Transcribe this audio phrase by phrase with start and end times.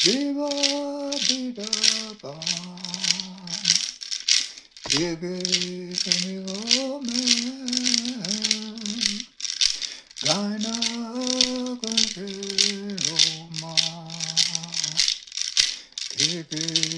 [0.00, 0.48] Jiva
[1.26, 1.66] Bida
[2.22, 2.38] Bam
[4.90, 5.18] Give
[10.22, 10.74] Gaina
[13.06, 13.74] Roma
[16.16, 16.97] Give me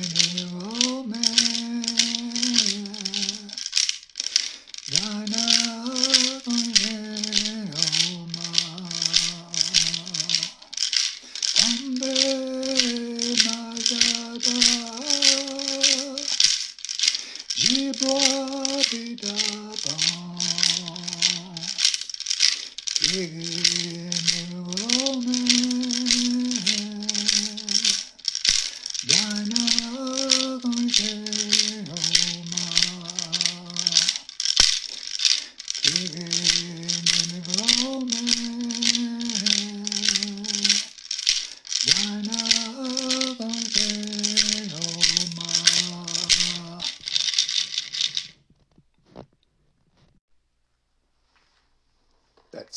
[17.71, 19.35] Jibwa Bida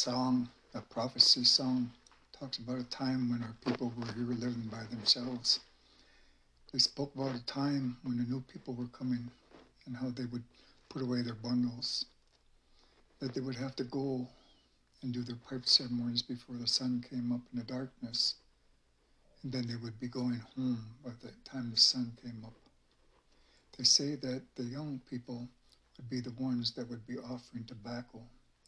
[0.04, 1.90] song, that prophecy song,
[2.38, 5.60] talks about a time when our people were here living by themselves.
[6.70, 9.30] They spoke about a time when the new people were coming
[9.86, 10.42] and how they would
[10.90, 12.04] put away their bundles,
[13.20, 14.28] that they would have to go
[15.02, 18.34] and do their pipe ceremonies before the sun came up in the darkness,
[19.42, 22.52] and then they would be going home by the time the sun came up.
[23.78, 25.48] They say that the young people
[25.96, 28.20] would be the ones that would be offering tobacco,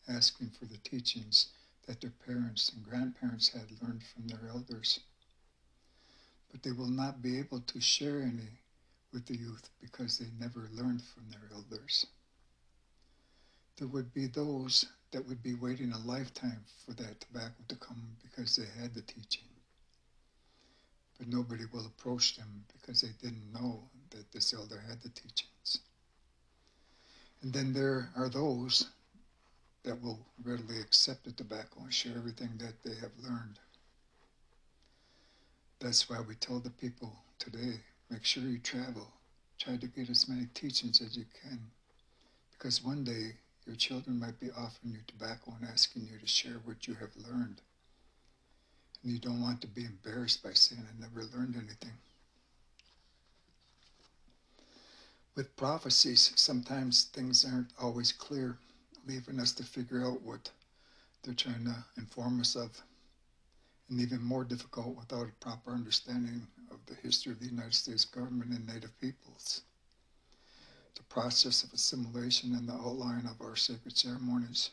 [0.09, 1.49] asking for the teachings
[1.87, 5.01] that their parents and grandparents had learned from their elders.
[6.51, 8.61] But they will not be able to share any
[9.13, 12.07] with the youth because they never learned from their elders.
[13.77, 18.17] There would be those that would be waiting a lifetime for that tobacco to come
[18.23, 19.45] because they had the teaching.
[21.19, 25.79] But nobody will approach them because they didn't know that this elder had the teachings.
[27.43, 28.87] And then there are those
[29.87, 33.61] that will readily accept the tobacco and share everything that they have learned.
[35.79, 37.81] That's why we tell the people today
[38.11, 39.07] make sure you travel.
[39.59, 41.61] Try to get as many teachings as you can.
[42.53, 46.61] Because one day your children might be offering you tobacco and asking you to share
[46.65, 47.61] what you have learned.
[49.05, 51.97] And you don't want to be embarrassed by saying, I never learned anything.
[55.37, 58.59] With prophecies, sometimes things aren't always clear,
[59.07, 60.51] leaving us to figure out what
[61.23, 62.83] they're trying to inform us of.
[63.89, 68.05] And even more difficult without a proper understanding of the history of the United States
[68.05, 69.63] government and Native peoples.
[70.97, 74.71] The process of assimilation and the outline of our sacred ceremonies.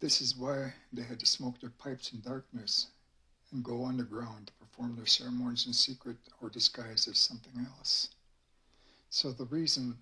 [0.00, 2.86] This is why they had to smoke their pipes in darkness
[3.52, 8.08] and go underground to perform their ceremonies in secret or disguised as something else.
[9.10, 9.98] So the reason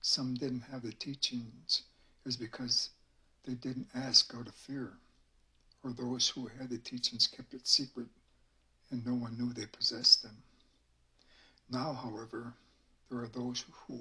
[0.00, 1.82] some didn't have the teachings
[2.26, 2.90] is because
[3.44, 4.92] they didn't ask out of fear,
[5.84, 8.08] or those who had the teachings kept it secret
[8.90, 10.36] and no one knew they possessed them.
[11.70, 12.52] Now, however,
[13.08, 14.00] there are those who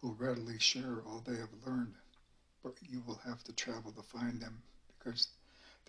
[0.00, 1.94] will readily share all they have learned,
[2.62, 5.28] but you will have to travel to find them because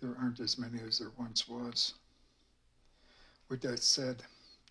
[0.00, 1.94] there aren't as many as there once was.
[3.48, 4.22] With that said,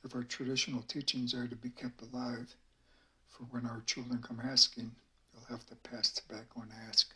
[0.04, 2.56] if our traditional teachings are to be kept alive,
[3.30, 4.92] for when our children come asking,
[5.50, 7.14] have to pass tobacco and ask.